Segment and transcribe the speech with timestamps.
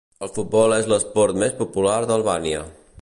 [0.27, 2.65] El futbol és l'esport més popular d'Albània.